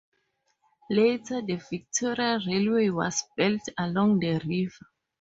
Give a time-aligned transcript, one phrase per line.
[0.89, 4.87] Later, the Victoria Railway was built along the river.